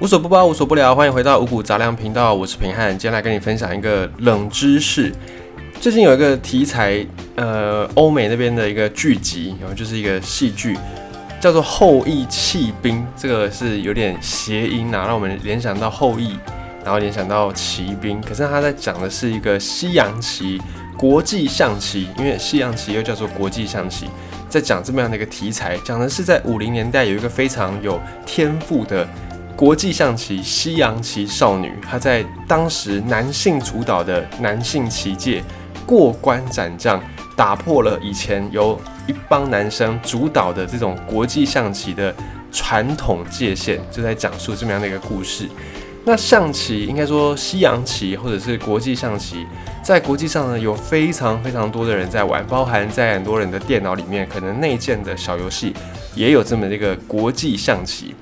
[0.00, 5.12] 无所不包，无所不聊，欢迎回到五谷杂粮频道，我是平汉，今天来跟你分享一个冷知识。
[5.80, 10.78] 最近有一个题材，呃，欧美那边的一个剧集，然后就是一个戏剧，
[11.40, 16.38] 叫做《后羿弃兵》，这个是有点谐音啊，让我们联想到后羿，
[16.84, 18.20] 然后联想到骑兵。
[18.20, 20.62] 可是他在讲的是一个西洋棋
[20.96, 24.06] 国际象棋，因为西洋棋又叫做国际象棋，
[24.48, 29.04] 在讲这么样的一个题材，讲的是在五零年代有一个非常有天赋的。
[29.58, 35.42] 国际象棋西洋棋少女，她在当时男性主导的男性棋界
[35.84, 37.02] 过关斩将，
[37.34, 42.14] 打破了以前由一帮男生主导的这种国际象棋的
[42.52, 45.48] 传统界限，就在讲述这么样的一个故事。
[46.04, 49.44] 那象棋应该说西洋棋或者是国际象棋，
[49.82, 55.74] 在国际上呢有非常非常多的人在玩，包含在很多人的电脑里面，可能内建的小游戏
[56.14, 58.14] 也有这么一个国际象棋。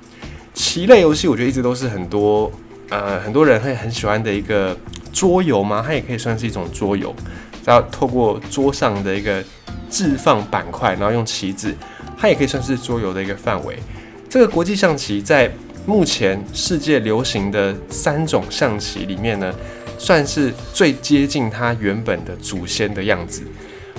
[0.57, 2.51] 棋类游戏，我觉得一直都是很多
[2.89, 4.75] 呃很多人会很喜欢的一个
[5.13, 7.15] 桌游嘛，它也可以算是一种桌游。
[7.63, 9.45] 然后透过桌上的一个
[9.91, 11.75] 置放板块，然后用棋子，
[12.17, 13.77] 它也可以算是桌游的一个范围。
[14.31, 15.53] 这个国际象棋在
[15.85, 19.53] 目前世界流行的三种象棋里面呢，
[19.99, 23.43] 算是最接近它原本的祖先的样子。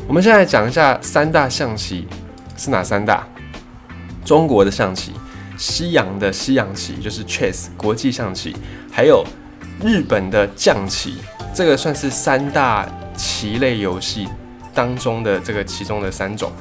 [0.08, 2.08] 我们现在讲一下三大象棋
[2.58, 3.28] 是哪三大？
[4.26, 5.12] 中国的象棋。
[5.58, 8.56] 西洋的西洋棋就是 chess 国际象棋，
[8.92, 9.26] 还有
[9.84, 11.16] 日本的将棋，
[11.54, 14.28] 这个算是三大棋类游戏
[14.74, 16.52] 当中的这个其中的三种。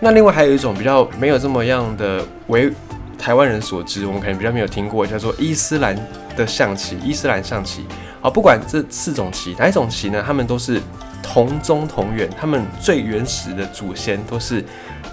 [0.00, 2.72] 那另外还有一种比较没有这么样的为
[3.18, 5.94] 台湾人所知，我们可能比较没有听过，叫做伊斯兰
[6.36, 7.84] 的象棋，伊斯兰象棋。
[8.22, 10.80] 啊，不管这四种棋哪一种棋呢，他们都是
[11.22, 14.64] 同宗同源，他们最原始的祖先都是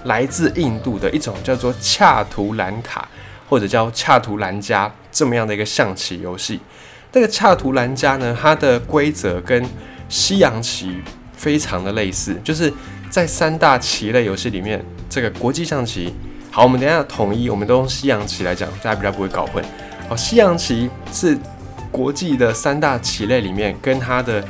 [0.04, 3.08] 来自印度的一种叫做恰图兰卡。
[3.48, 6.60] 或者叫恰图兰加这么样的一个象棋游戏，
[7.10, 9.64] 这个恰图兰加呢，它的规则跟
[10.08, 11.00] 西洋棋
[11.36, 12.72] 非常的类似，就是
[13.08, 16.14] 在三大棋类游戏里面，这个国际象棋，
[16.50, 19.64] 好，我们等下统一，我们都用西洋棋来讲，大家比较不会搞混。
[20.08, 21.36] 好，西洋棋是
[21.90, 24.44] 国际的三大棋类里面，跟它的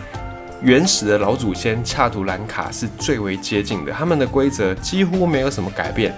[0.60, 6.12] 原始的老祖先恰图兰卡是最为接近的，他们的规则几乎没有什么改变。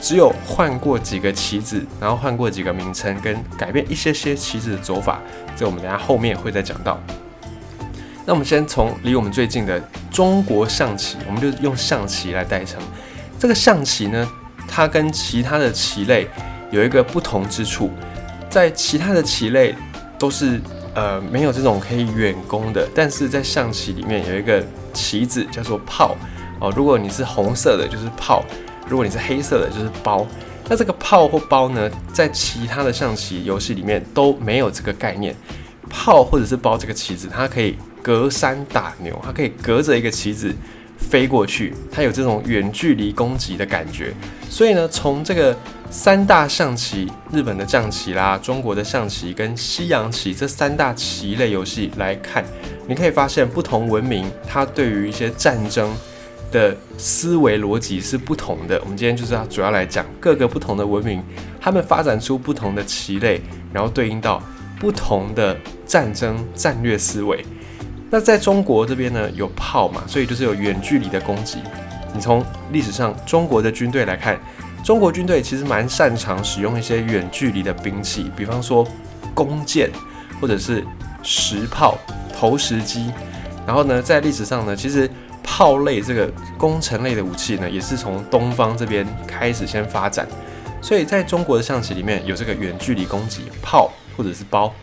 [0.00, 5.20] 只有换过几个棋子，然后换过几个名称，跟改变一些些棋子的走法，
[5.56, 7.00] 这我们等下后面会再讲到。
[8.24, 9.80] 那我们先从离我们最近的
[10.10, 12.80] 中国象棋，我们就用象棋来代称。
[13.38, 14.28] 这个象棋呢，
[14.68, 16.28] 它跟其他的棋类
[16.70, 17.90] 有一个不同之处，
[18.50, 19.74] 在其他的棋类
[20.18, 20.60] 都是
[20.94, 26.16] 呃没有这种可以远攻的，但是在象棋里面有一个棋子叫做炮
[26.60, 28.44] 哦，如果你是红色的，就是炮。
[28.88, 30.26] 如果你是黑色的，就是包。
[30.68, 35.34] 那这个炮或包呢，在其他的象棋游戏里面都没有这个概念。
[35.88, 40.52] 炮或者是包这个棋子，它可以隔山打牛，它可以隔着一个棋子
[40.98, 44.12] 飞过去，它有这种远距离攻击的感觉。
[44.50, 45.56] 所以呢，从这个
[45.88, 52.44] 三大象棋，日本的象棋啦，中国的象棋跟西洋棋这三大棋类游戏来看，
[52.88, 55.94] 你可以发现不同文明它对于一些战争。
[56.56, 58.80] 的思维逻辑是不同的。
[58.82, 61.22] 我们今天就是要主要来讲各个不同的文明，
[61.60, 63.42] 他们发展出不同的棋类，
[63.74, 64.42] 然后对应到
[64.80, 67.44] 不同的战争战略思维。
[68.08, 71.58] 那在中国这边呢，有炮嘛，所以就是有远距离的攻击。
[72.14, 72.42] 你从
[72.72, 74.40] 历史上中国的军队来看，
[74.82, 78.86] 中国军队其实蛮擅长使用一些远距离的兵器，比方说
[79.34, 79.90] 弓箭
[80.40, 80.82] 或者是
[81.22, 81.98] 石炮、
[82.32, 83.12] 投石机。
[83.66, 85.10] 然后呢，在历史上呢，其实。
[85.46, 90.26] 炮类这个攻城类的武器呢，也是从东方这边开始先发展，
[90.82, 94.74] 所以在中国的象棋里面有这个远距离攻击炮或者是包。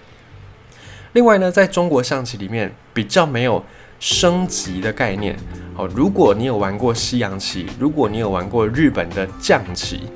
[1.12, 3.63] 另外呢，在中国象棋里面比较没有
[4.00, 5.38] 升级的概念。
[5.75, 10.09] 好，如果你有玩过西洋棋，如果你有玩过日本的将棋，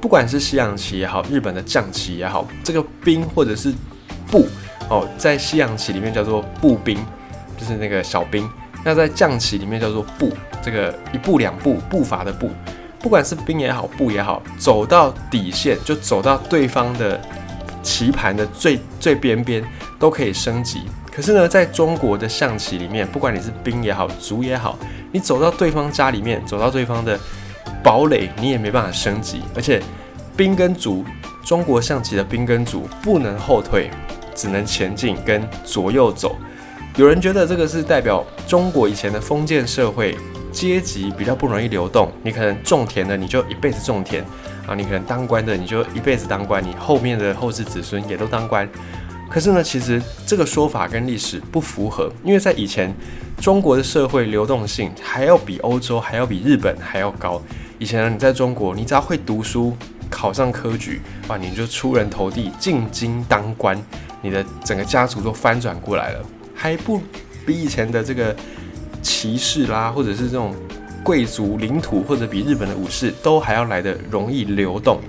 [0.00, 3.74] 不管是西洋棋也好，日本的将棋也好，这个兵或者是
[4.30, 4.46] 步
[4.88, 6.96] 哦，在西洋棋里面叫做步兵，
[7.58, 8.48] 就是那个小兵。
[8.84, 10.32] 那在象棋里面叫做步，
[10.62, 12.50] 这个一步两步步伐的步，
[12.98, 17.20] 不管是兵也好，步也好，走到底线就走到对方的
[17.82, 19.62] 棋盘的最最边边
[19.98, 20.82] 都可以升级。
[21.12, 24.78] 可是呢，在中国的象棋里面，不管你是兵也好，卒也好，
[25.12, 27.18] 你走到对方家里面，走到对方的
[27.82, 29.42] 堡垒，你也没办法升级。
[29.54, 29.82] 而且
[30.36, 31.04] 兵跟卒，
[31.44, 33.90] 中国象棋的兵跟卒不能后退，
[34.34, 36.36] 只能前进跟左右走。
[36.96, 40.16] 有人觉得这个是代表中国以前的封建社会
[40.52, 44.22] 阶级比较不容易流动，你可能种田的你就一辈子种田，
[44.66, 48.68] 啊，你可能当官的你就一辈子当官，你后面的后世子孙也都当官。
[49.30, 52.92] 可是呢，其实这个说法跟历史不符合，因为在以前
[53.40, 57.40] 中国的社会流动性还要比欧洲还要比日本还要高。
[57.78, 59.74] 以前呢，你在中国，你只要会读书，
[60.10, 63.80] 考上科举，哇，你就出人头地，进京当官，
[64.20, 66.18] 你的整个家族都翻转过来了，
[66.60, 67.00] 还不
[67.46, 68.36] 比以前的这个
[69.00, 70.54] 骑士啦，或者是这种
[71.02, 75.00] 贵族领土，或者比日本的武士都还要来的容易流动。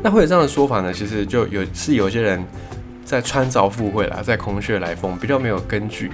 [0.00, 0.92] 那会有这样的说法呢？
[0.92, 2.44] 其实就有是有些人。
[3.04, 6.10] 在穿凿附会啦，在空穴来风，比较没有根据。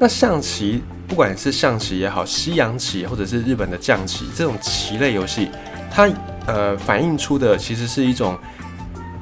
[0.00, 5.48] 那象棋，不管是象棋也好，西洋棋或者是日本的将棋，这种棋类游戏，
[5.92, 6.10] 它
[6.46, 8.36] 呃反映出的其实是一种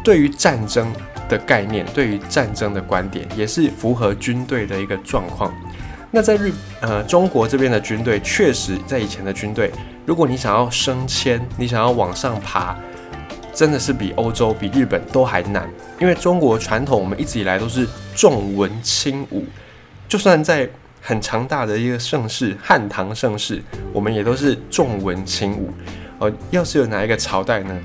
[0.03, 0.91] 对于战争
[1.29, 5.53] 的概念，对于战争的观点，也是符合军队的一个状况。
[6.11, 9.71] 那在日呃中国这边的军队，确实在以前的军队，
[10.07, 12.77] 如果你想要升迁，你想要往上爬。
[13.55, 17.85] 真的是比欧洲、比日本都还难，因为中国传统，我们一直以来都是
[18.15, 19.45] 重文轻武，
[20.07, 20.69] 就算在
[21.03, 23.61] 很强大的一个盛世——汉唐盛世，
[23.93, 25.73] 我们也都是重文轻武。
[26.21, 27.77] 哦，要是有哪一个朝代呢，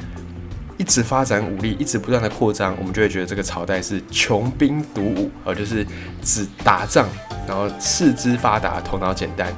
[0.77, 5.85] 一直发展武力，一直不断的扩张，我们就会觉得这个朝代是穷兵黩武，而就是
[6.21, 7.07] 只打仗，
[7.47, 9.53] 然后四肢发达，头脑简单。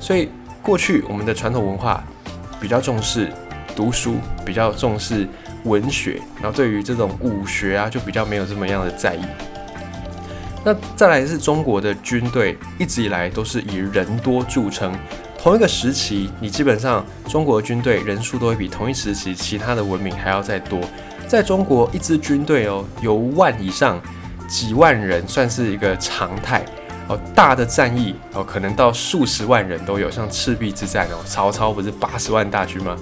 [0.00, 0.28] 所以
[0.62, 2.04] 过去我们的传统文化
[2.60, 3.32] 比较重视
[3.74, 5.26] 读书，比较重视。
[5.64, 9.22] 文学，然后对于这种武学啊，就比较没有这么样的在意。
[10.64, 14.94] 那再来是中国的军队，一直以来都是以人多著称。
[15.38, 20.80] 同一个时期，你基本上中国军队人数都会比同一时期其他的文明还要再多。
[21.28, 24.00] 在中国，一支军队哦，有万以上，
[24.48, 26.64] 几万人算是一个常态
[27.06, 27.18] 哦。
[27.36, 32.96] 大的战役哦，可能到数十万人都有，像赤壁之战哦，曹操不是八十万大军吗？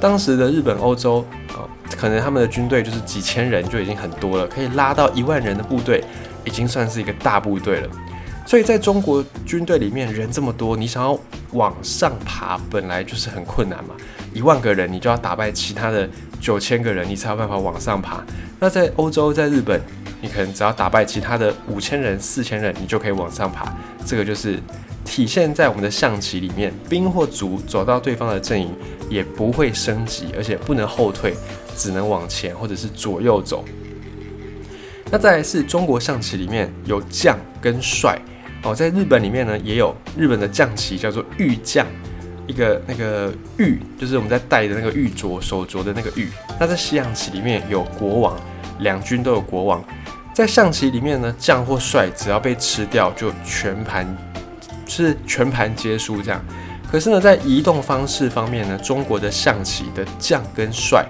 [0.00, 1.24] 当时的日本、欧洲
[1.54, 1.68] 哦。
[1.96, 6.02] 可能他们的军队就是几千人就已经很多了，可以拉到一万人的部队，
[6.44, 7.88] 已经算是一个大部队了。
[8.46, 11.18] 所以在中国军队里面人这么多，你想要
[11.52, 13.94] 往上爬，本来就是很困难嘛。
[14.32, 16.08] 一万个人，你就要打败其他的
[16.40, 18.24] 九千个人，你才有办法往上爬。
[18.60, 19.80] 那在欧洲，在日本，
[20.22, 23.74] 你可能只要打败其他的五千人、四千人，你就可以往上爬。
[24.06, 24.58] 这个就是
[25.04, 28.72] 体现在我们的象棋里面，兵或卒走到对方的阵营
[29.10, 31.34] 也不会升级，而且不能后退。
[31.76, 33.62] 只能往前或者是左右走。
[35.10, 38.18] 那再来是中国象棋里面有将跟帅
[38.62, 41.86] 哦，在日本里面呢也有日本的将棋叫做玉将，
[42.46, 46.28] 一个那个玉就是我们在戴的那个玉镯手镯的那个玉。
[46.58, 48.36] 那在西洋棋里面有国王，
[48.80, 49.84] 两军都有国王。
[50.34, 54.06] 在象棋里面呢，将或帅只要被吃掉就全盘
[54.86, 56.44] 是全盘皆输这样。
[56.90, 61.06] 可是呢，在移动方式方面呢，中国的象棋的将跟帅。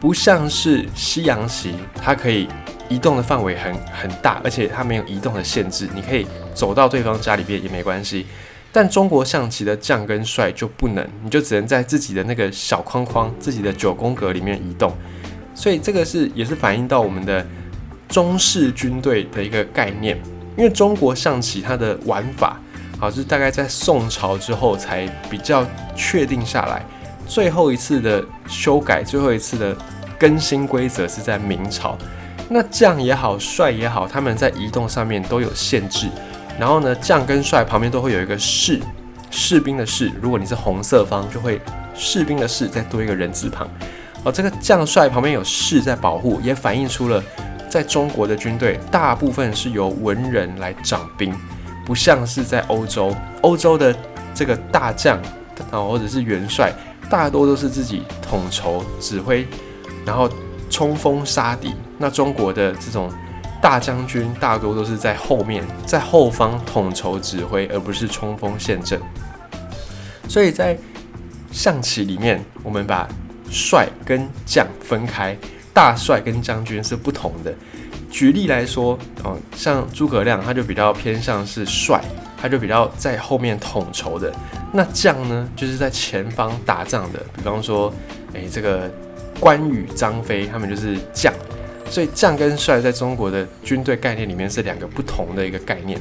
[0.00, 2.46] 不像是西洋棋，它可以
[2.88, 8.26] 移动的范围很很大，而且它没有移动的限制，你可以走到对方家里边也没关系。
[8.70, 14.92] 但中国象棋的将跟帅就不能，你就只能在自己的那个小框框、自己的九宫格里面移动。
[15.54, 17.44] 所以这个是也是反映到我们的
[18.08, 20.16] 中式军队的一个概念，
[20.56, 22.60] 因为中国象棋它的玩法，
[22.98, 26.84] 好是大概在宋朝之后才比较确定下来。
[27.26, 29.76] 最后一次的修改，最后一次的
[30.18, 31.98] 更新规则是在明朝。
[32.50, 36.08] 那将也好，帅也好，他们在移动上面都有限制。
[36.58, 38.80] 然后呢，将跟帅旁边都会有一个士，
[39.30, 40.10] 士兵的士。
[40.20, 41.60] 如果你是红色方，就会
[41.94, 43.68] 士兵的士再多一个人字旁。
[44.24, 47.22] 哦，这个将帅旁边有士在保护，也反映出了
[47.68, 51.32] 在中国的军队大部分是由文人来掌兵，
[51.84, 53.94] 不像是在欧洲，欧洲的
[54.34, 55.18] 这个大将
[55.70, 56.72] 啊，或者是元帅。
[57.10, 59.46] 大多都是自己统筹指挥，
[60.04, 60.28] 然后
[60.68, 61.74] 冲锋杀敌。
[61.98, 63.10] 那中国的这种
[63.60, 69.00] 大将军大多都是在后面，在后方统筹指挥，而不是冲锋陷阵。
[70.28, 70.76] 所以在
[71.50, 73.08] 象棋里面，我们把
[73.50, 75.36] 帅跟将分开，
[75.72, 77.54] 大帅跟将军是不同的。
[78.10, 82.02] 举例来说，哦，像诸葛亮，他就比较偏向是帅。
[82.40, 84.32] 他就比较在后面统筹的，
[84.72, 87.18] 那将呢，就是在前方打仗的。
[87.34, 87.92] 比方说，
[88.32, 88.88] 诶，这个
[89.40, 91.32] 关羽、张飞，他们就是将。
[91.90, 95.98] 所以将跟帅在中国的军队概念里面是两个不同的一个概念。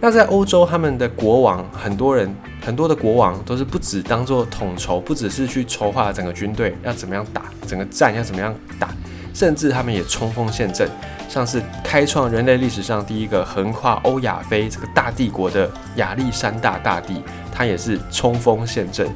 [0.00, 2.32] 那在欧洲，他们的国王，很多人
[2.64, 8.88] 很多的国王都是不止当做统筹，不只是去筹划整个军队要怎么样打，整个战要怎么样打，
[9.32, 10.88] 甚至他们也冲锋陷阵。
[11.28, 19.08] 像是开创人类历史上第一个横跨欧亚非这个大帝国的亚历山大大帝，他也是冲锋陷阵。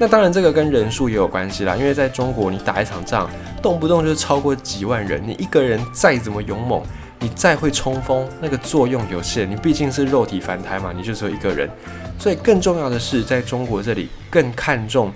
[0.00, 3.28] 那当然，这个跟人数也有关系啦，因为在中国，你打一场仗，
[3.60, 6.80] 动不动就超过几万人，你一个人再怎么勇猛，
[7.18, 11.68] 你再会冲锋，那个作用有限，你毕竟是肉体凡胎嘛，你就只有一个人。
[12.16, 15.12] 所以更重要的是，在中国这里更看重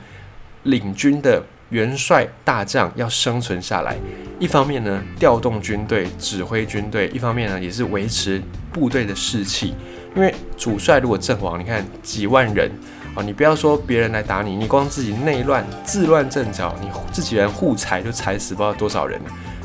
[0.65, 3.97] 领军的元帅大将要生存下来。
[4.41, 9.77] 一方面呢，调动军队、指挥军队；一方面呢，也是维持部队的士气。
[10.17, 12.69] 因为主帅如果阵亡，你看几万人。
[13.15, 19.21] 哦，你不要说别人来打你，你光自己内乱、自乱阵脚，你自己人互踩就踩死不知道多少人。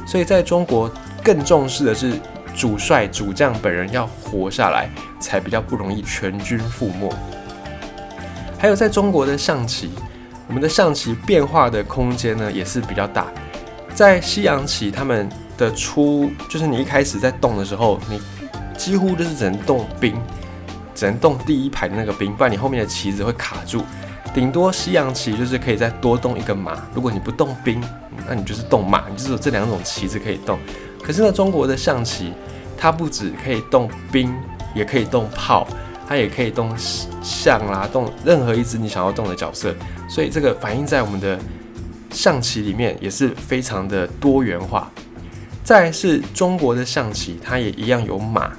[0.06, 0.92] 所以在中国
[1.24, 2.14] 更重视的是
[2.56, 4.90] 主帅、主将本人要活下来，
[5.20, 7.10] 才比较不容易全军覆没。
[8.60, 9.92] 还有在中国的象棋，
[10.48, 13.28] 我们的象棋变化的空间呢也是比较大。
[13.94, 18.22] 在西洋棋，他们的出就是你一开始在动的时候，你
[18.78, 20.16] 几乎就是只能动兵。
[20.98, 23.84] 只能动第一排的那个兵，不然你后面的棋子会卡住。
[24.34, 26.84] 顶多西洋棋就是可以再多动一个马。
[26.94, 27.80] 如果你不动兵，
[28.28, 30.58] 那你就是动马，你就是有这两种棋子可以动。
[31.04, 32.34] 可是呢，中国的象棋
[32.76, 34.34] 它不止可以动兵，
[34.74, 35.68] 也可以动炮，
[36.08, 36.76] 它也可以动
[37.22, 39.74] 象啦，动任何一只你想要动的角色。
[40.10, 41.40] 所以这个反映在我们的
[42.12, 44.92] 象棋里面也是非常的多元化。
[45.64, 48.52] 再是中国的象棋，它也一样有马。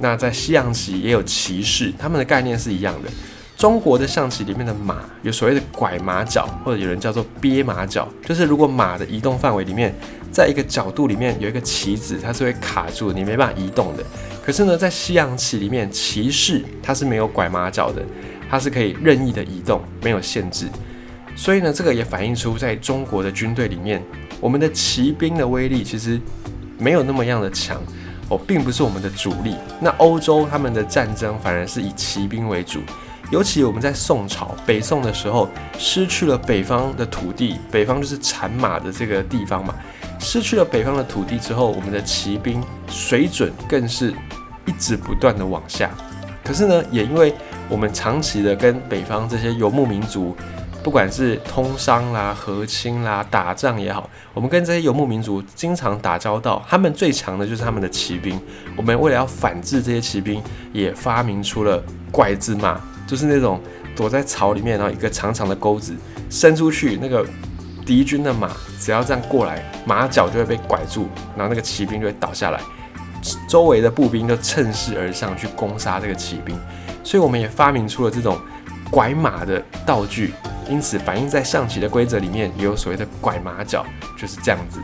[0.00, 3.08] 那在西洋棋也有骑士，他们的概念是一样的。
[3.56, 9.94] 中国的象棋里面的马有所谓的拐马角，或者有人叫做憋马角，就是如果马的移动范围里面，
[10.32, 14.02] 在一个角度里面有一个棋子，它是会卡住，你没办法移动的。
[14.44, 18.04] 可是呢，在西洋棋里面，骑士它是没有拐马角的，
[18.50, 20.66] 它是可以任意的移动，没有限制。
[21.36, 24.02] 所以呢，这个也反映出在中国的军队里面，
[24.40, 26.20] 我们的骑兵的威力其实
[26.76, 27.80] 没有那么样的强。
[28.28, 29.56] 哦，并不是我们的主力。
[29.80, 32.80] 那欧洲他们的战争反而是以骑兵为主，
[33.30, 39.74] 尤其我们在宋朝、北宋的时候，失去了北方的土地，北方就是产马的这个地方嘛。
[40.18, 44.12] 失去了北方的土地之后，我们的骑兵水准更是
[44.66, 45.90] 一直不断的往下。
[46.42, 47.34] 可是呢，也因为
[47.68, 50.36] 我们长期的跟北方这些游牧民族。
[50.84, 58.38] 不管是通商啦、和亲啦、打仗也好，我们跟这些游牧民族经常打交道，他们最强的就是他们的骑兵。
[58.76, 60.42] 我们为了要反制这些骑兵，
[60.74, 63.58] 也发明出了拐子马，就是那种
[63.96, 65.94] 躲在草里面，然后一个长长的钩子
[66.28, 67.24] 伸出去，那个
[67.86, 72.60] 敌军的马只要这样过来，马脚就会被拐住，然后那个骑兵就会倒下来，
[73.48, 76.54] 周围的步兵就趁势而上去攻杀这个骑兵。
[77.02, 78.38] 所以我们也发明出了这种
[78.90, 80.34] 拐马的道具。
[80.68, 83.84] 因此，反映在象棋的规则里面，也有所谓的拐马角，
[84.16, 84.80] 就是这样子。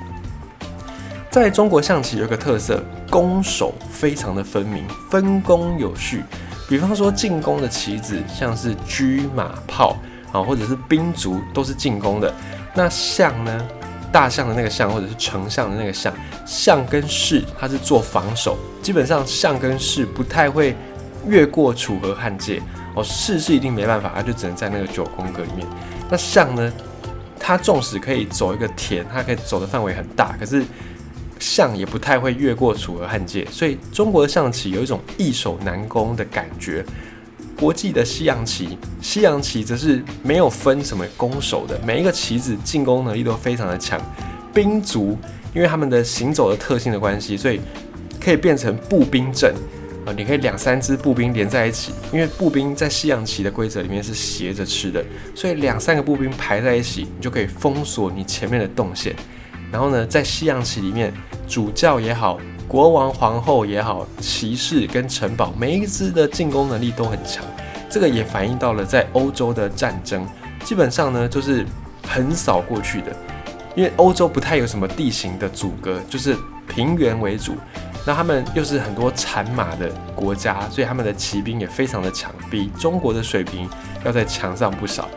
[1.30, 6.25] 在中国象棋有个特色，攻守非常的分明，分工有序。
[6.68, 9.96] 比方说进攻的棋子，像是车马炮
[10.32, 12.32] 啊，或者是兵卒，都是进攻的。
[12.75, 13.68] 那象呢？
[14.12, 16.12] 大象的那个象，或者是丞相的那个象，
[16.44, 18.58] 象跟士，它是做防守。
[18.82, 20.75] 基本上象跟士不太会
[21.28, 22.60] 越过楚河汉界。
[22.94, 25.66] 哦，士是一定没办法，他就只能在那个九宫格里面。
[26.11, 26.73] 那象呢？
[27.42, 30.62] 它纵使可以走一个田，它可以走的范围很大，可是
[31.38, 33.47] 象也不太会越过楚河汉界。
[33.50, 36.85] 所以中国的象棋有一种易守难攻的感觉。
[37.59, 43.99] 国际的西洋棋，西洋棋则是没有分什么攻守的，每一个棋子进攻能力都非常的强。
[44.52, 45.16] 兵卒
[45.54, 47.59] 因为他们的行走的特性的关系，所以
[48.20, 49.54] 可以变成步兵阵。
[50.07, 55.04] 啊，你可以两三支步兵连在一起，因为步兵在西洋棋的规则里面是斜着吃的，
[55.35, 59.14] 所以两三个步兵排在一起，你就可以封锁你前面的动线。
[59.71, 61.12] 然后呢，在西洋棋里面，
[61.47, 67.45] 主教也好，国王、皇后也好，骑士跟城堡，每一支的进攻能力都很强。
[67.88, 70.26] 这个也反映到了在欧洲的战争，
[70.64, 71.64] 基本上呢就是
[72.09, 73.14] 横扫过去的，
[73.76, 77.54] 因为欧洲不太有什么地形的阻隔，就是平原为主。
[78.07, 83.69] 那他们又是很多产马的国家，所以他们的骑兵也非常的强，比中国的水平
[84.04, 85.09] 要在强上不少。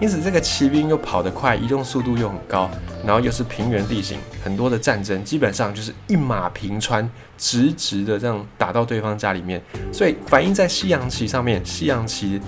[0.00, 2.68] 因此，这个骑兵又跑得快，移动速度又很高，
[3.06, 7.08] 然后又是平原地形，很多的战争基本上就是一马平川，
[7.38, 9.62] 直直的这样打到对方家里面。
[9.92, 12.40] 所以反映在西洋棋上面，西洋棋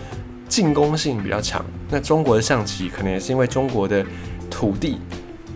[0.49, 1.65] 进攻性比较强。
[1.89, 4.05] 那中国的象棋可能也是因为中国的
[4.51, 4.99] 土地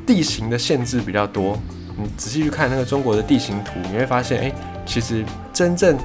[0.06, 1.60] 地形的限制比较多。
[1.98, 4.52] 你仔细去看那个中国的地形图，你会发现，哎，
[4.86, 5.98] 其实真正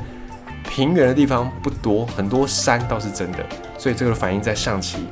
[0.68, 3.46] 平原的地方不多，很多山倒是真的。
[3.78, 5.06] 所以这个反映在象棋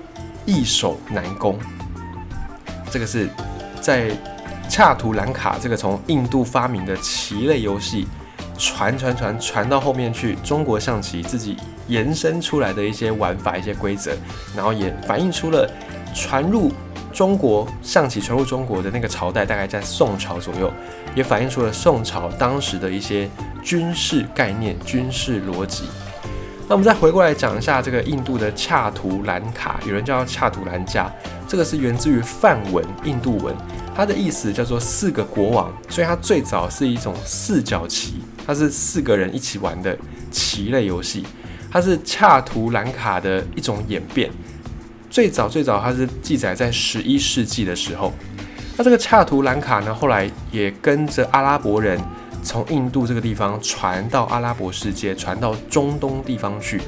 [0.45, 1.59] 易守难攻。
[2.89, 3.29] 这个是
[3.79, 4.09] 在
[4.67, 8.07] 恰图兰卡这个从印度发明的棋类游戏
[8.57, 11.57] 传传传传到后面去，中国象棋自己
[11.87, 14.15] 延伸出来的一些玩法、一些规则，
[14.55, 15.69] 然后也反映出了
[16.13, 16.71] 传入
[17.11, 20.71] 中国象棋传入中国的那个朝代，大概在宋朝左右，
[21.13, 23.29] 也反映出了宋朝当时的一些
[23.61, 25.83] 军事概念、军事逻辑。
[26.67, 31.11] 那我们再回过来讲一下这个印度的恰图兰卡，有人叫恰图兰加，
[31.47, 33.53] 这个是源自于梵文、印度文，
[33.93, 39.97] 它的意思叫做四个国王，所以它最早是一种四角棋，它是四个人一起玩的
[40.31, 41.25] 棋类游戏，
[41.69, 44.31] 它是恰图兰卡的一种演变。
[45.11, 48.13] 最早最早，它是记载在十一世纪的时候。
[48.77, 51.99] 那这个恰图兰卡呢，后来也跟着阿拉伯人
[52.41, 56.79] 从印度这个地方传到阿拉伯世界，传到中东地方去。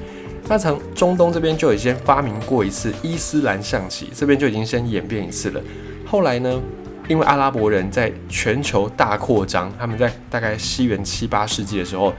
[0.48, 5.62] 那从中东这边就已经发明过一次伊斯兰象棋，这边就已经先演变一次了。
[6.06, 6.62] 后来呢，
[7.10, 12.13] 因为阿拉伯人在全球大扩张，他们在大概西元七八世纪的时候，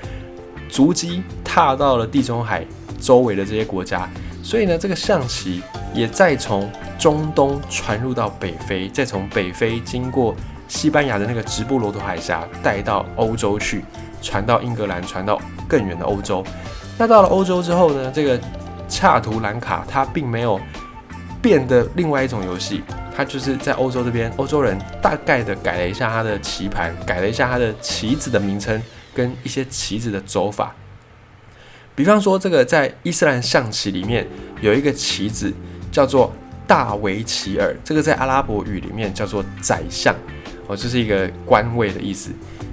[0.69, 2.63] 足迹踏到了地中海
[3.01, 4.09] 周围的这些国家，
[4.45, 5.61] 所以呢，这个象棋。
[5.95, 10.35] 也再从中东传入到北非，再从北非经过
[10.67, 13.85] 西班牙的那个直布罗陀海峡带到欧洲去，
[14.21, 16.45] 传到英格兰，传到更远的欧洲。
[16.99, 18.11] 那到了欧洲之后呢？
[18.13, 18.41] 这个
[18.89, 20.61] 恰图兰卡它并没有
[21.41, 22.83] 变得另外一种游戏，
[23.17, 28.83] 它就是在欧洲这边，欧洲人大概的改了一下它的棋盘，改了一下它的棋子的名称
[29.15, 30.75] 跟一些棋子的走法。
[31.95, 34.27] 比方说，这个在伊斯兰象棋里面
[34.61, 35.53] 有一个棋子。
[35.95, 36.33] 叫做
[36.67, 40.13] 大维齐尔，这个在阿拉伯语里面叫做宰相，
[40.67, 42.33] 哦，这是一个官位的意思。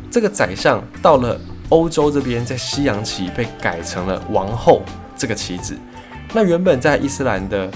[0.10, 4.82] 这个宰相到了欧洲这边，在西洋棋被改成了王后
[5.16, 5.78] 这个棋子。
[6.34, 7.70] 那原本在伊斯兰的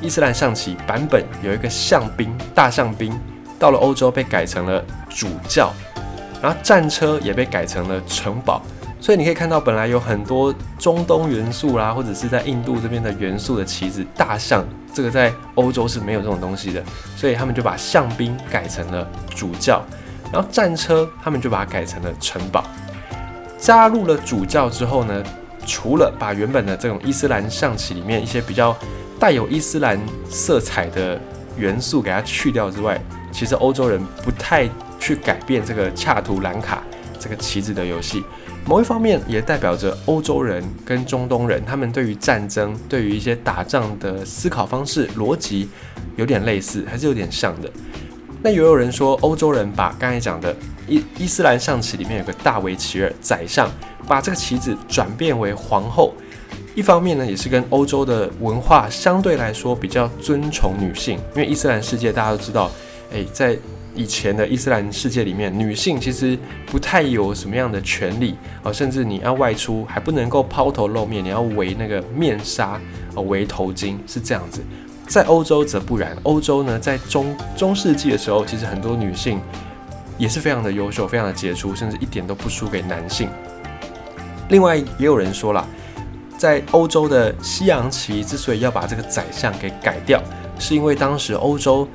[0.00, 3.12] 伊斯兰象棋版本有一个象兵，大象兵，
[3.58, 5.72] 到了欧洲被改成了主教，
[6.40, 8.62] 然后战车也被改成了城堡。
[9.02, 16.80] 所以你可以看到，本来有很多中东元素啦，或者是在印度这边的元素的棋子，大象这个在欧洲是没有这种东西的，
[17.16, 19.04] 所以他们就把象兵改成了
[19.34, 19.82] 主教，
[20.32, 22.64] 然后战车他们就把它改成了城堡。
[23.58, 25.20] 加入了主教之后呢，
[25.66, 28.76] 除了把原本的这种伊斯兰象棋里面一些比较
[29.18, 29.98] 带有伊斯兰
[30.30, 31.20] 色彩的
[31.56, 33.00] 元素给它去掉之外，
[33.32, 36.84] 其实欧洲人不太去改变这个恰图兰卡
[37.18, 38.22] 这个棋子的游戏。
[38.64, 45.68] 某一方面也代表着欧洲人跟中东人，他们对于战争、对于一些打仗的思考方式、逻辑
[46.16, 47.70] 有点类似，还是有点像的。
[48.42, 50.54] 那也有人说，欧洲人把刚才讲的
[50.88, 53.70] 伊伊斯兰象棋里面有个大维齐尔宰相，
[54.06, 56.14] 把这个棋子转变为皇后。
[56.74, 62.70] 一方面呢，也是跟欧洲的文化相对来说比较尊崇女性，因为伊斯兰世界大家都知道，
[63.10, 63.58] 诶，在
[63.94, 72.80] 以前的伊斯兰世界里面，女性其实不太有什么样的权利啊，甚至你要外出还不能够抛头露面，你要围那个面纱
[73.14, 74.62] 啊，围头巾是这样子。
[75.06, 79.38] 在欧洲则不然，欧洲呢，在中中世纪的时候，其实很多女性
[80.16, 83.28] 也是非常的优秀，非常的杰出，甚至一点都不输给男性。
[84.48, 85.68] 另外，也有人说了，
[86.38, 90.22] 在欧洲的西洋棋之所以要把这个宰相给改掉，
[90.58, 91.86] 是因为当时欧洲。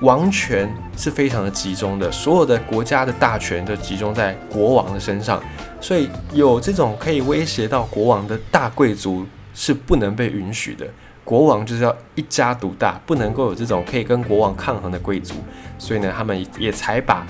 [0.00, 5.42] 王权是非常的集中的，所有的国家的大权都集中在国王的身上，
[5.80, 10.86] 所以有这种可以威胁到国王的大贵族是不能被允许的。
[11.22, 15.34] 国王就是要一家独大，不能够有这种可以跟国王抗衡的贵族。
[15.78, 17.26] 所以呢，他们也才把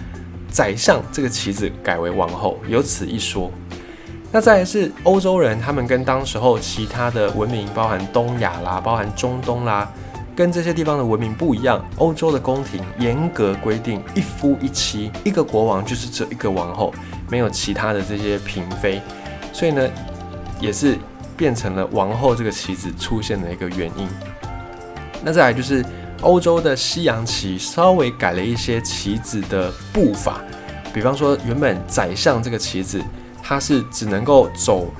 [0.48, 3.50] 宰相这个棋子改为王后，有此一说。
[4.30, 9.90] 那再来是欧洲人，他们跟当时候其他的文明，包含东亚啦，包含中东啦。
[10.40, 16.94] 跟这些地方的文明不一样，欧洲的宫廷严格规定一夫一妻，一个国王就是这一个王后，
[17.29, 19.03] 没有其他的这些嫔妃，
[19.53, 19.87] 所以呢，
[20.59, 20.96] 也是
[21.37, 24.09] 变成了王后这个棋子出现的一个原因。
[25.22, 25.85] 那再来就是
[26.22, 30.40] 欧洲的西洋棋稍微改了一些棋子的步伐，
[30.90, 32.98] 比方说原本宰相这个棋子，
[33.42, 34.90] 它是只能够走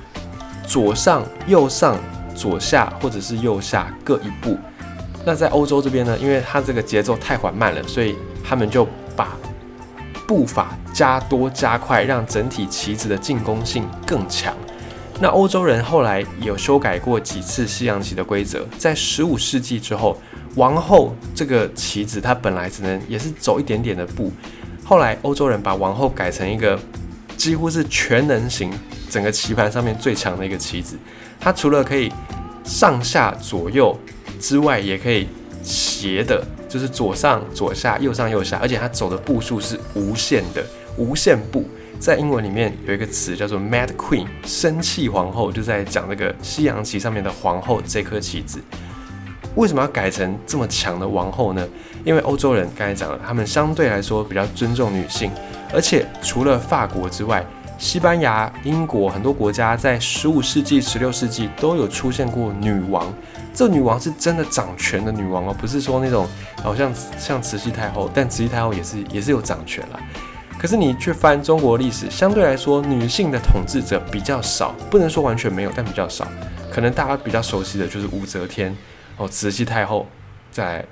[0.67, 1.97] 左上、右上、
[2.35, 4.55] 左下或者是右下各一步。
[5.23, 9.37] 那在欧洲这边呢，因为它这个节奏太缓慢了，所以他们就把
[10.27, 14.55] 步伐加多加快，让整体棋子的进攻性更强。
[15.19, 20.17] 那欧洲人后来有修改过几次西洋棋的规则，在十五世纪之后，
[20.55, 24.31] 王后这个棋子它本来只能也是走一点点的步，
[24.83, 26.79] 后来欧洲人把王后改成一个
[27.37, 28.73] 几乎是全能型，
[29.07, 30.97] 整个棋盘上面最强的一个棋子，
[31.39, 32.11] 它除了可以
[32.63, 33.95] 上下左右。
[34.41, 35.27] 之外也可以
[35.61, 40.65] 斜的，就是左上左下，右上右下，而且它走的步数是无限的，
[40.97, 41.63] 无限步。
[41.99, 48.59] 在英文里面有一个词叫做 Mad Queen，生气皇后，就在讲这个西洋棋上面的皇后这颗棋子。
[49.53, 51.67] 为什么要改成这么强的王后呢？
[52.03, 55.29] 因为欧洲人刚才讲了，他们相对来说比较尊重女性，
[55.71, 57.45] 而且除了法国之外，
[57.77, 63.13] 西班牙、英国很多国家在十五世纪、十六世纪都有出现过女王。
[63.53, 66.27] 这女王是真的掌权的女王哦，不是说那种
[66.63, 69.99] 好像像慈禧太后，但慈禧太后也是也是有掌权了。
[70.57, 76.27] 可是你去翻中国历史，相对来说女性的统治者比较少，不能说完全没有，但比较少。
[76.71, 78.75] 可能大家比较熟悉的就是武则天。
[79.17, 80.07] 哦，慈禧太后，
[80.51, 80.85] 在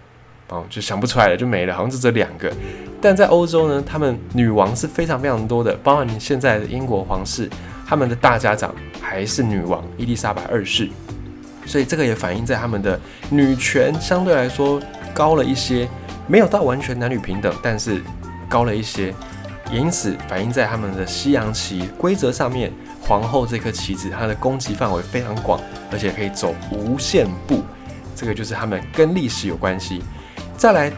[0.50, 2.52] 哦就想不出来了，就没了，好像是这两个。
[3.00, 7.50] 但在欧洲呢，他们女王是非常非常多的，包括你现在的英国皇室，
[7.88, 10.90] 他们的大家长还是女王伊丽莎白二世，
[11.66, 14.82] 所以这个也反映在他们的女权相对来说
[15.14, 15.88] 高了一些，
[16.28, 18.02] 没有到完全男女平等，但是
[18.48, 19.14] 高了一些，
[19.72, 25.60] 因此反映在他们的西洋棋规则上面，皇后这颗棋子它的攻击范围非常广，
[25.92, 27.64] 而且可以走无限步。
[28.16, 30.02] 这个就是他们跟历史有关系。
[30.58, 30.92] 再来，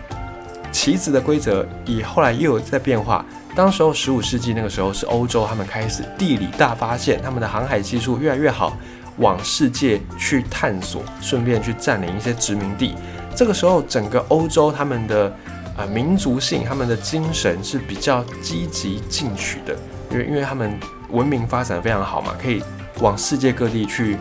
[0.71, 3.23] 棋子的规则也后来又有在变化。
[3.53, 8.77] 当时候十五世纪那个时候是欧洲，他们开始地理大发现，他们的航海技术越来越好，
[9.21, 12.95] 往世界去探索，顺便去占领一些殖民地。
[13.33, 15.33] 这个时候，整个欧洲他们的
[15.77, 19.73] 呃民族性、他们的精神是比较积极进取的，
[20.11, 20.77] 因为因为他们
[21.11, 22.61] 文明发展非常好嘛，可以
[22.99, 24.17] 往世界各地去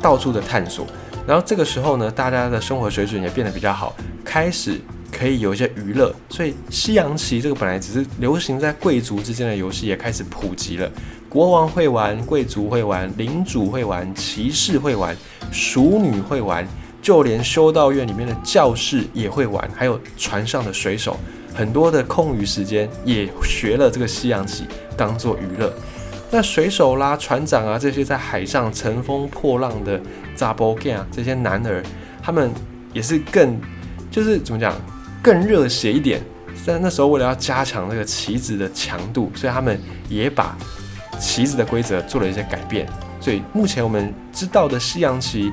[0.00, 0.86] 到处的探索。
[1.26, 4.80] 然后这个时候呢，大家的生活水准也变得比较好，开始
[5.12, 10.90] 可以有一些娱乐，所以西洋棋这个本来只是流行在贵族之间的游戏，也开始普及了。
[11.28, 15.16] 国王会玩，贵族会玩，领主会玩，骑士会玩，
[15.52, 16.66] 淑女会玩，
[17.00, 21.16] 就连修道院里面的教士也会玩，还有船上的水手，
[21.54, 24.64] 很多的空余时间也学了这个西洋棋
[24.96, 25.72] 当做娱乐。
[26.30, 30.00] 那水手啦、船长啊这些在海上乘风破浪的。
[30.34, 31.84] 扎波 g 啊，这些男儿，
[32.22, 32.50] 他们
[32.94, 33.60] 也是更，
[34.10, 34.74] 就是怎么讲，
[35.22, 36.20] 更热血一点。
[36.66, 40.56] 在那时候，为了要加强这个棋子的强度，所以他们也把
[41.18, 42.86] 棋子的规则做了一些改变。
[43.20, 45.52] 所以目前我们知道的西洋棋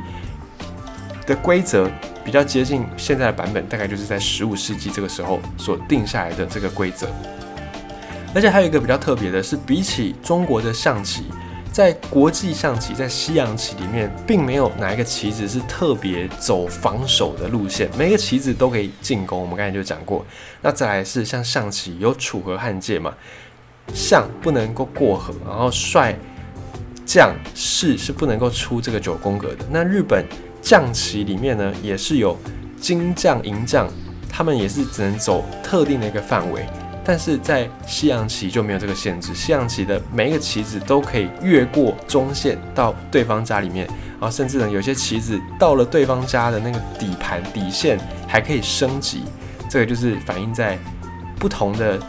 [1.26, 1.90] 的规则
[2.26, 7.08] 比较接近现在的版本，大概就是在十五世纪这个时候所定下来的这个规则。
[8.36, 11.26] 而且还有一个比较特别的是，比起中国的象棋。
[11.80, 19.40] 在国际象棋，在西洋棋里面，并没有哪一个棋子是特别走防守的路线，每个棋子都可以进攻。
[19.40, 20.26] 我们刚才就讲过。
[20.62, 23.14] 那再来是像象棋有楚河汉界嘛，
[23.94, 26.14] 象不能够过河，然后帅
[27.06, 29.66] 将士是不能够出这个九宫格的。
[29.72, 30.26] 那日本
[30.62, 32.38] 将棋里面呢，也是有
[32.78, 33.90] 金将银将，
[34.30, 36.66] 他们也是只能走特定的一个范围。
[37.10, 49.24] 但是在西洋棋就没有这个限制，西洋棋的每一个棋子都可以越过中线到对方家里面，然后甚至呢有些棋子到了对方家的那个底盘底线还可以升级，
[49.68, 50.78] 这个就是反映在
[51.40, 52.00] 不同的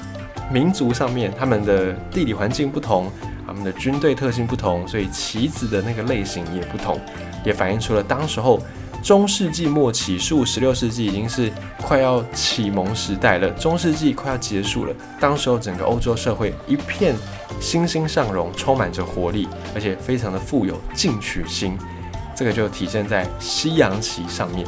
[0.52, 3.10] 民族上面，他们的地理环境不同，
[3.46, 7.00] 他们的军队特性不同，所以棋子的那个类型也不同，
[7.42, 8.60] 也反映出了当时候。
[9.02, 11.50] 中世纪末期，十五、十六世纪已经是
[11.82, 14.94] 快要启蒙时代了，中世纪快要结束了。
[15.18, 17.14] 当时候，整个欧洲社会一片
[17.60, 21.76] 欣欣向荣，充满着活力，而且非常的富有进取心。
[22.36, 24.66] 这个就体现在西洋棋上面。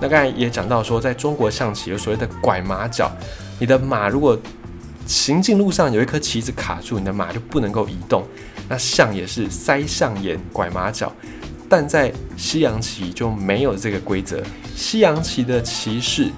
[0.00, 3.10] 那刚才也讲到说，在中国象棋有所谓的拐马角，
[3.58, 4.38] 你的马如果
[5.06, 8.24] 行进路上有一颗棋子卡住，你的马就不能够移动。
[8.68, 11.12] 那象也是塞象眼，拐马角。
[11.70, 14.42] 但在西洋棋就没有这个规则。
[14.74, 16.28] 西洋棋的骑士，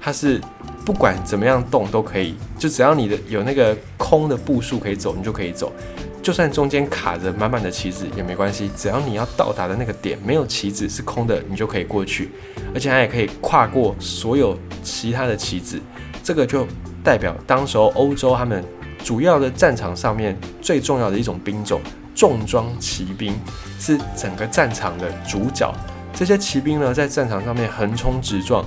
[0.00, 0.40] 他是
[0.84, 5.72] 不管怎么样动都可以，就只要你的有那个空的步数可以走，你就可以走。
[6.20, 12.30] 就算中间卡着满满的棋子也没关系，只要你要到达的那个点没有棋子是空的，你就可以过去。
[12.74, 15.80] 而且它也可以跨过所有其他的棋子。
[16.24, 16.66] 这个就
[17.04, 18.64] 代表当时候欧洲他们
[19.04, 21.80] 主要的战场上面最重要的一种兵种。
[22.14, 23.34] 重装骑兵
[23.78, 25.72] 是整个战场的主角。
[26.14, 28.62] 这些骑兵呢，在战场上面横冲直撞，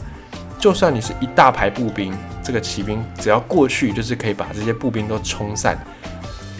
[0.60, 2.12] 就算你是一大排步兵，
[2.43, 5.77] 这个骑兵只要过去，就是可以把这些步兵都冲散。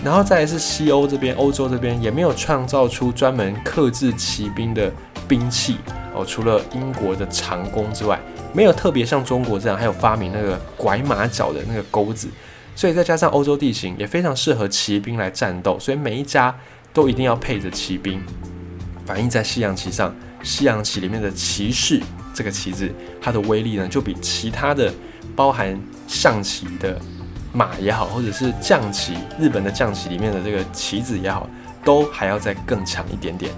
[0.04, 4.92] 然后再来是西欧这边，欧洲这边也没有创造出专门克制骑兵的
[5.28, 5.78] 兵器
[6.14, 8.20] 哦，除了英国的长弓之外，
[8.54, 12.30] 没有特别像中国这样，还有发明那个拐马角的那个钩子。
[12.76, 16.56] 所以再加上欧洲地形也非常适合骑兵来战斗，所以每一家。
[16.96, 18.24] 都一定要配着骑兵，
[19.06, 20.16] 反映在西洋棋上。
[20.42, 22.00] 西洋棋里面的骑士
[22.32, 22.88] 这个棋子，
[23.20, 24.94] 它的威力呢，就比其他的
[25.36, 25.76] 包含
[26.08, 27.02] 象棋的
[27.52, 31.50] 马也好，或者是将棋，日本的将棋里面的这个棋子也好，
[31.84, 33.52] 都还要再更强一点点。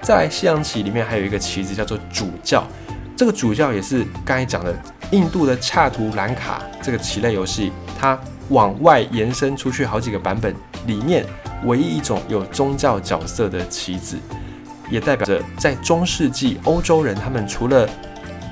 [0.00, 2.66] 在西洋棋里面还有一个棋子叫做主教，
[3.14, 4.74] 这个主教也是刚才讲的
[5.10, 8.18] 印度的恰图兰卡这个棋类游戏，它
[8.52, 10.54] 往外延伸出去好几个版本
[10.86, 11.26] 里面，
[11.64, 14.16] 唯一一种有宗教角色的棋子，
[14.90, 17.88] 也代表着在中世纪欧洲人他们除了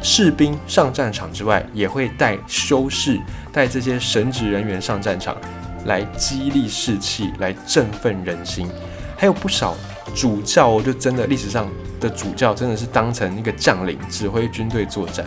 [0.03, 3.21] 士兵上战场之外，也会带修士、
[3.53, 5.37] 带这些神职人员上战场，
[5.85, 8.67] 来激励士气，来振奋人心。
[9.19, 9.77] 还有不少
[10.15, 11.69] 主教，就真的历史上
[12.01, 15.27] 的主教，真的是当成一个将领，指挥军队作战。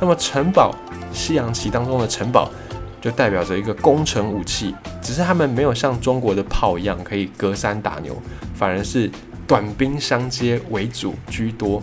[0.00, 0.72] 那么城堡，
[1.12, 2.48] 西洋棋当中的城堡，
[3.00, 8.16] 就代表着一个攻城武器，只是他们没有像中国的炮一样可以隔山打牛，
[8.54, 9.10] 反而是
[9.46, 11.82] 短兵相接为主居多。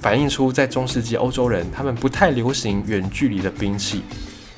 [0.00, 4.02] 反映出在中世纪欧洲人，他们不太流行远距离的兵器，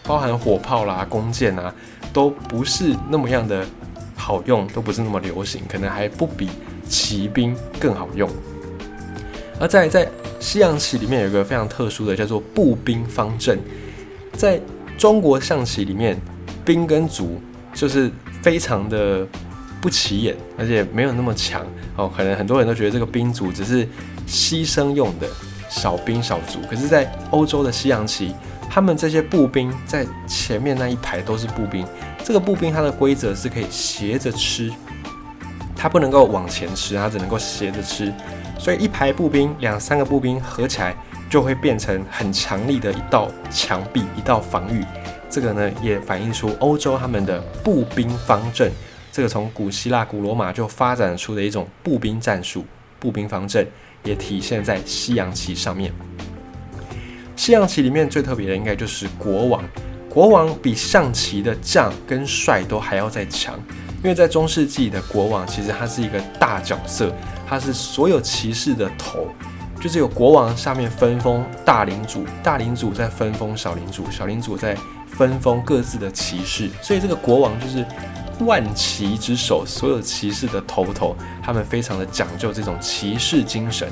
[0.04, 1.74] 包含火炮啦、弓箭啊，
[2.12, 3.66] 都不是那么样的
[4.14, 6.48] 好用，都不是那么流行，可能还不比
[6.88, 8.30] 骑兵更好用。
[9.58, 13.58] 而在在西洋棋里面有一个非常特殊的，叫做步兵方阵。
[14.34, 14.60] 在
[15.02, 16.16] 中国象棋里面，
[16.64, 17.42] 兵跟卒
[17.74, 18.08] 就是
[18.40, 19.26] 非常的
[19.80, 22.08] 不起眼，而且没有那么强哦。
[22.16, 23.88] 可能很多人都觉得这个兵卒只是。
[24.24, 25.26] 牺牲用的
[25.68, 28.32] 小兵小卒，可是，在欧洲的西洋棋，
[28.70, 31.84] 他们这些步兵在前面那一排都是步兵。
[32.24, 34.72] 这个步兵它的规则是可以斜着吃，
[35.74, 38.14] 它不能够往前吃，它只能够斜着吃。
[38.60, 40.94] 所以一排步兵，两三个步兵合起来，
[41.32, 44.84] 就会变成很强力的一道墙壁，一道防御。
[45.30, 48.70] 这个呢，也反映出欧洲他们的步兵方阵。
[49.10, 52.66] 这个从古希腊、古罗马就发展出的一种步兵战术，
[53.00, 53.66] 步兵方阵。
[54.04, 55.90] 也体现在西洋棋上面。
[57.34, 59.64] 西洋棋里面最特别的，应该就是国王。
[60.10, 63.58] 国王比象棋的将跟帅都还要再强，
[64.02, 67.10] 因为在中世纪的国王，其实他是一个大角色，
[67.48, 69.28] 他是所有骑士的头，
[69.82, 77.84] 就是有国王下面分封大领主，大领主再分封小领主，小领主再分封各自的骑士，所以这个国王就是。
[78.46, 83.86] 万骑之首，所有骑士的头头，他们非常的讲究这种骑士精神。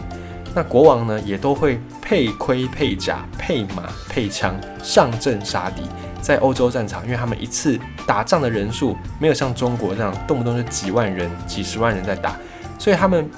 [0.52, 5.82] 那国王呢，也都会配盔、配甲、配马、配枪上阵杀敌。
[6.20, 12.34] 在欧洲战场，因为他们一次打仗的人数没有像中国这样动不动就几万人、几十万人在打，
[12.76, 13.30] 所以他们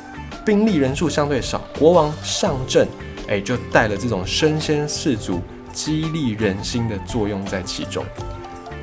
[0.44, 1.60] 兵力人数相对少。
[1.78, 2.86] 国王上阵，
[3.28, 5.40] 哎，就带了这种身先士卒、
[5.72, 8.04] 激励人心的作用在其中。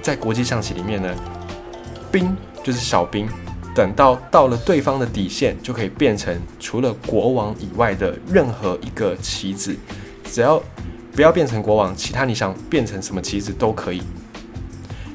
[0.01, 1.15] 在国际象棋里面呢。
[2.11, 3.29] 兵就是小兵，
[3.75, 9.77] 等到到了对方的底线，就可以变成除了国王以外的任何一个棋子，
[10.25, 10.59] 只要
[11.13, 14.01] 不要变成国王，其他你想变成什么棋子都可以。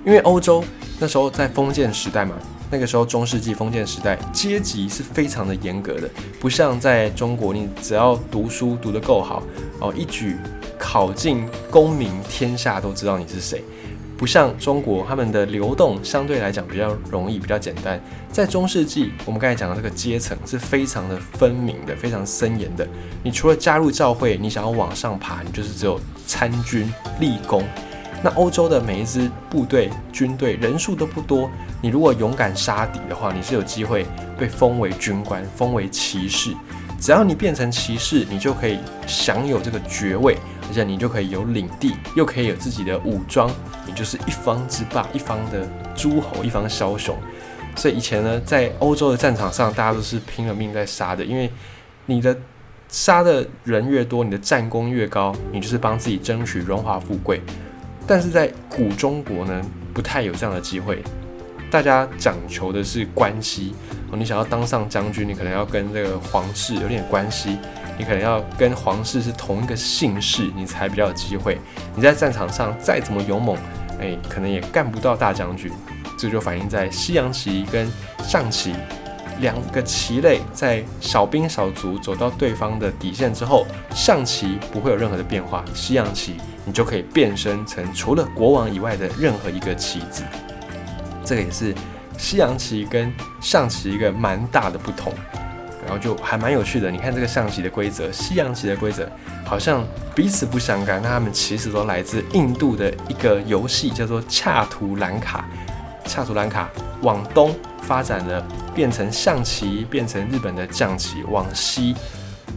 [0.06, 0.62] 因为欧洲
[1.00, 2.36] 那时候在封建时代嘛，
[2.74, 6.10] 那个时候中世纪封建时代，阶级是非常的严格的，
[6.40, 9.40] 不像在中国，你只要读书读得够好，
[9.78, 10.36] 哦，一举
[10.76, 13.62] 考进功名，天下都知道你是谁。
[14.18, 18.00] 不像中国，他们的流动相对来讲比较容易，比较简单。
[18.32, 22.84] 在中世纪，我们刚才讲的这个阶层是非常的分明的，非常森严的。
[23.22, 27.62] 你除了加入教会，你想要往上爬，你就是只有参军立功。
[28.22, 31.50] 那欧洲的每一支部队、军队人数都不多，
[31.84, 34.06] 你如果勇敢杀敌的话，你是有机会
[34.38, 36.50] 被封为军官，封为骑士。
[36.98, 40.34] 只要你变成骑士，你就可以享有这个爵位，
[40.66, 43.50] 而且你就可以有领地，又可以有自己的武装，
[43.86, 47.14] 你就是一方之霸，一方的诸侯，一方枭雄。
[47.76, 51.52] 所以以前呢，在欧洲的战场上，大家都是拼了命在杀的，因为
[52.06, 52.34] 你的
[52.88, 57.42] 杀的人越多，你的战功越高，你就是帮自己争取荣华富贵。
[58.06, 61.02] 但是在古中国呢，不太有这样的机会。
[61.74, 63.74] 大家讲求的是关系，
[64.12, 67.58] 你想要当上将军，你可能要跟这个皇室有点关系，
[67.98, 71.58] 你可能要跟皇室是同一个姓氏，你才比较有机会。
[71.96, 73.56] 你在战场上再怎么勇猛，
[74.00, 75.68] 哎，可能也干不到大将军。
[76.16, 77.90] 这就反映在西洋棋跟
[78.22, 78.72] 象棋
[79.40, 90.22] 两个棋类，在小兵小卒走到对方的底线之后，象棋不会有任何的变化，西洋棋你就可以变身成除了国王以外的任何一个棋子。
[91.24, 91.74] 这个也是
[92.18, 95.12] 西洋棋跟象棋一个蛮大的不同，
[95.84, 96.90] 然后就还蛮有趣的。
[96.90, 99.10] 你看这个象棋的规则，西洋棋的规则
[99.44, 99.84] 好像
[100.14, 105.44] 彼此不相干，那他们其实都来自印度的一个游戏，叫做恰图兰卡。
[106.06, 106.68] 恰图兰卡
[107.00, 111.94] 往东发展了，变成象棋，变成日本的将棋；往西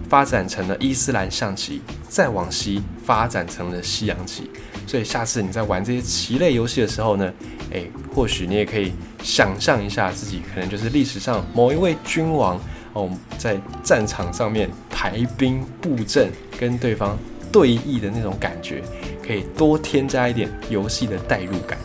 [0.10, 4.52] 发展成了伊斯兰象棋，再往西发展成了西洋棋。
[4.88, 7.32] 所以下次你在玩这些棋类游戏的时候呢？
[7.71, 12.58] 诶，或许你也可以想象一下，自己可能就是历史上某一位君王
[12.93, 17.17] 哦，在战场上面排兵布阵，跟对方
[17.52, 18.82] 对弈的那种感觉，
[19.21, 21.78] 可以多添加一点游戏的代入感。